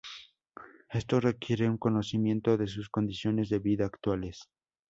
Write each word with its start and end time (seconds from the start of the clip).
Esto 0.89 1.19
requiere 1.19 1.69
un 1.69 1.77
conocimiento 1.77 2.57
de 2.57 2.65
sus 2.65 2.89
condiciones 2.89 3.49
de 3.49 3.59
vida 3.59 3.85
actuales. 3.85 4.49